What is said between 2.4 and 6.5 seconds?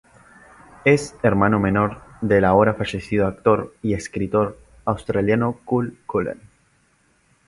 ahora fallecido actor y escritor australiano Cul Cullen.